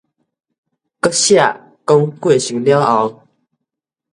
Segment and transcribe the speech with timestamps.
[1.01, 1.39] 閣寫
[1.85, 3.21] 講過身了後